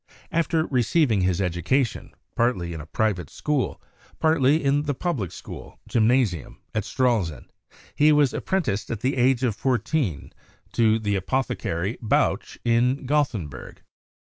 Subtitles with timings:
[0.31, 3.79] After receiving his education, partly in a pri vate school,
[4.17, 7.49] partly in the public school ("gymnasium") at Stralsund,
[7.93, 10.33] he was apprenticed at the age of fourteen
[10.71, 13.83] to the apothecary Bauch in Gothenburg.